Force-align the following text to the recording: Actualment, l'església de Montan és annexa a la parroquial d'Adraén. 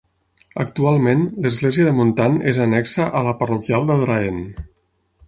Actualment, 0.61 1.19
l'església 1.45 1.85
de 1.87 1.93
Montan 1.97 2.39
és 2.53 2.61
annexa 2.65 3.07
a 3.21 3.21
la 3.29 3.35
parroquial 3.43 3.87
d'Adraén. 3.91 4.41